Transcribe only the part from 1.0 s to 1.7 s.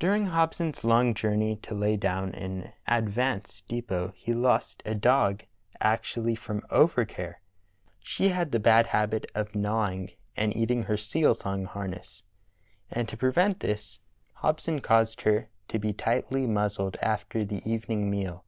journey